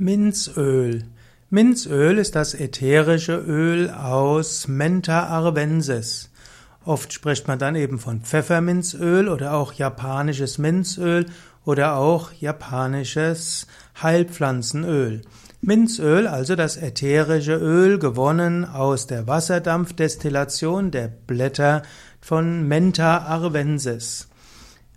[0.00, 1.02] Minzöl.
[1.50, 6.30] Minzöl ist das ätherische Öl aus Mentha arvensis.
[6.84, 11.26] Oft spricht man dann eben von Pfefferminzöl oder auch japanisches Minzöl
[11.64, 13.66] oder auch japanisches
[14.00, 15.22] Heilpflanzenöl.
[15.62, 21.82] Minzöl, also das ätherische Öl, gewonnen aus der Wasserdampfdestillation der Blätter
[22.20, 24.28] von Mentha arvensis.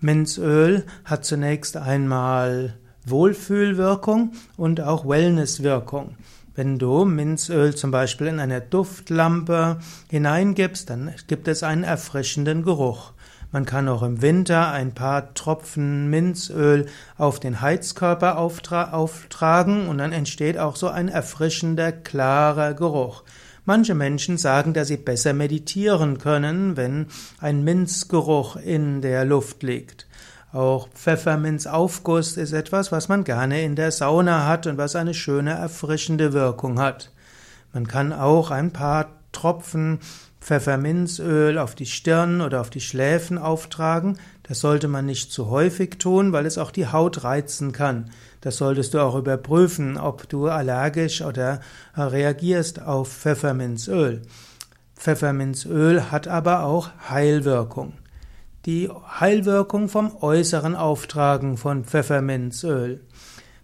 [0.00, 2.80] Minzöl hat zunächst einmal
[3.10, 6.16] Wohlfühlwirkung und auch Wellnesswirkung.
[6.54, 9.78] Wenn du Minzöl zum Beispiel in eine Duftlampe
[10.10, 13.12] hineingibst, dann gibt es einen erfrischenden Geruch.
[13.52, 20.12] Man kann auch im Winter ein paar Tropfen Minzöl auf den Heizkörper auftragen und dann
[20.12, 23.22] entsteht auch so ein erfrischender, klarer Geruch.
[23.64, 27.06] Manche Menschen sagen, dass sie besser meditieren können, wenn
[27.38, 30.07] ein Minzgeruch in der Luft liegt.
[30.52, 35.50] Auch Pfefferminzaufguss ist etwas, was man gerne in der Sauna hat und was eine schöne
[35.50, 37.12] erfrischende Wirkung hat.
[37.74, 39.98] Man kann auch ein paar Tropfen
[40.40, 44.18] Pfefferminzöl auf die Stirn oder auf die Schläfen auftragen.
[44.44, 48.10] Das sollte man nicht zu häufig tun, weil es auch die Haut reizen kann.
[48.40, 51.60] Das solltest du auch überprüfen, ob du allergisch oder
[51.94, 54.22] reagierst auf Pfefferminzöl.
[54.96, 57.97] Pfefferminzöl hat aber auch Heilwirkung
[58.68, 63.00] die Heilwirkung vom äußeren Auftragen von Pfefferminzöl.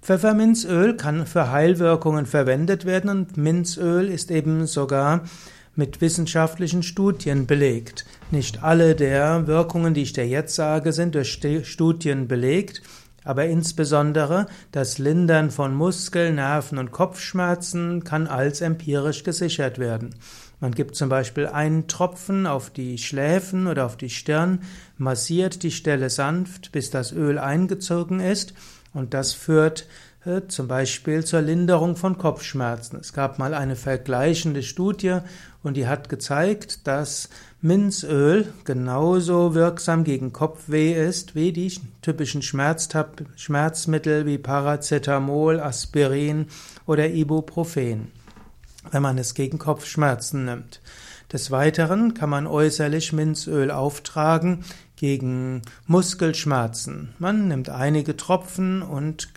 [0.00, 5.24] Pfefferminzöl kann für Heilwirkungen verwendet werden und Minzöl ist eben sogar
[5.76, 8.06] mit wissenschaftlichen Studien belegt.
[8.30, 12.80] Nicht alle der Wirkungen, die ich dir jetzt sage, sind durch Studien belegt,
[13.24, 20.14] aber insbesondere das Lindern von Muskel-, Nerven- und Kopfschmerzen kann als empirisch gesichert werden.
[20.64, 24.62] Man gibt zum Beispiel einen Tropfen auf die Schläfen oder auf die Stirn,
[24.96, 28.54] massiert die Stelle sanft, bis das Öl eingezogen ist
[28.94, 29.86] und das führt
[30.24, 32.98] äh, zum Beispiel zur Linderung von Kopfschmerzen.
[32.98, 35.18] Es gab mal eine vergleichende Studie
[35.62, 37.28] und die hat gezeigt, dass
[37.60, 46.46] Minzöl genauso wirksam gegen Kopfweh ist wie die typischen Schmerzmittel wie Paracetamol, Aspirin
[46.86, 48.23] oder Ibuprofen
[48.90, 50.80] wenn man es gegen Kopfschmerzen nimmt.
[51.32, 54.64] Des Weiteren kann man äußerlich Minzöl auftragen
[54.96, 57.14] gegen Muskelschmerzen.
[57.18, 59.28] Man nimmt einige Tropfen und,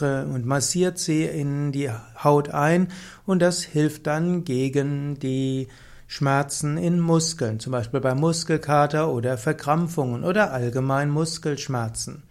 [0.00, 1.90] und massiert sie in die
[2.22, 2.88] Haut ein
[3.26, 5.68] und das hilft dann gegen die
[6.06, 12.24] Schmerzen in Muskeln, zum Beispiel bei Muskelkater oder Verkrampfungen oder allgemein Muskelschmerzen.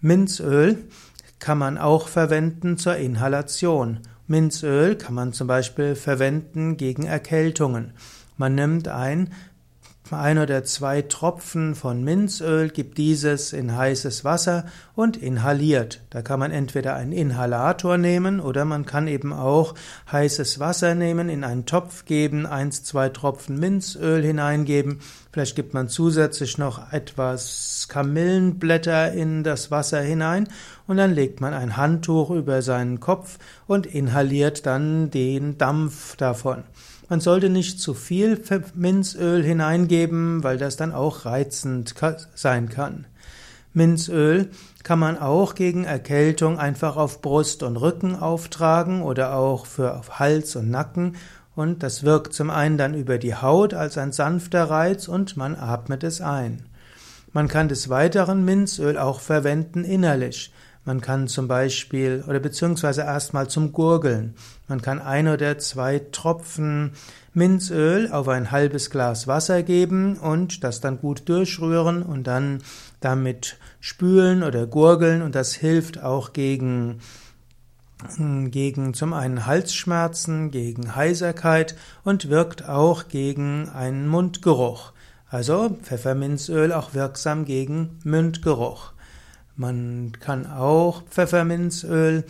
[0.00, 0.78] Minzöl
[1.38, 4.00] kann man auch verwenden zur Inhalation.
[4.30, 7.94] Minzöl kann man zum Beispiel verwenden gegen Erkältungen.
[8.36, 9.32] Man nimmt ein
[10.18, 16.00] ein oder zwei Tropfen von Minzöl, gibt dieses in heißes Wasser und inhaliert.
[16.10, 19.74] Da kann man entweder einen Inhalator nehmen oder man kann eben auch
[20.10, 25.00] heißes Wasser nehmen, in einen Topf geben, eins, zwei Tropfen Minzöl hineingeben.
[25.32, 30.48] Vielleicht gibt man zusätzlich noch etwas Kamillenblätter in das Wasser hinein
[30.86, 36.64] und dann legt man ein Handtuch über seinen Kopf und inhaliert dann den Dampf davon.
[37.10, 38.40] Man sollte nicht zu viel
[38.74, 41.96] Minzöl hineingeben, weil das dann auch reizend
[42.36, 43.04] sein kann.
[43.72, 44.48] Minzöl
[44.84, 50.54] kann man auch gegen Erkältung einfach auf Brust und Rücken auftragen oder auch für Hals
[50.54, 51.16] und Nacken
[51.56, 55.56] und das wirkt zum einen dann über die Haut als ein sanfter Reiz und man
[55.56, 56.62] atmet es ein.
[57.32, 60.52] Man kann des Weiteren Minzöl auch verwenden innerlich.
[60.84, 64.34] Man kann zum Beispiel oder beziehungsweise erstmal zum Gurgeln.
[64.66, 66.92] Man kann ein oder zwei Tropfen
[67.34, 72.62] Minzöl auf ein halbes Glas Wasser geben und das dann gut durchrühren und dann
[73.00, 77.00] damit spülen oder gurgeln und das hilft auch gegen
[78.18, 84.92] gegen zum einen Halsschmerzen, gegen Heiserkeit und wirkt auch gegen einen Mundgeruch.
[85.28, 88.94] Also Pfefferminzöl auch wirksam gegen Mundgeruch.
[89.60, 92.24] Man kann auch Pfefferminzöl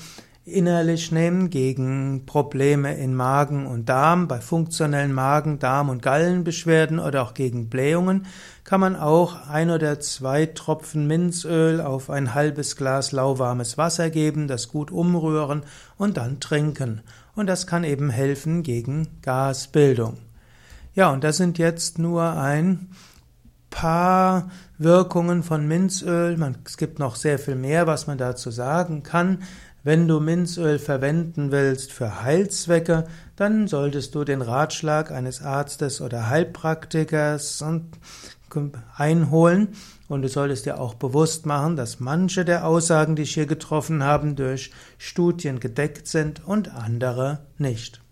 [0.44, 7.22] innerlich nehmen gegen Probleme in Magen und Darm, bei funktionellen Magen, Darm und Gallenbeschwerden oder
[7.22, 8.26] auch gegen Blähungen
[8.64, 14.48] kann man auch ein oder zwei Tropfen Minzöl auf ein halbes Glas lauwarmes Wasser geben,
[14.48, 15.62] das gut umrühren
[15.96, 17.00] und dann trinken.
[17.36, 20.16] Und das kann eben helfen gegen Gasbildung.
[20.96, 22.88] Ja, und das sind jetzt nur ein
[23.80, 26.36] paar Wirkungen von Minzöl.
[26.36, 29.42] Man, es gibt noch sehr viel mehr, was man dazu sagen kann.
[29.82, 33.04] Wenn du Minzöl verwenden willst für Heilzwecke,
[33.36, 37.64] dann solltest du den Ratschlag eines Arztes oder Heilpraktikers
[38.98, 39.68] einholen
[40.08, 44.02] und du solltest dir auch bewusst machen, dass manche der Aussagen, die ich hier getroffen
[44.02, 48.02] habe, durch Studien gedeckt sind und andere nicht.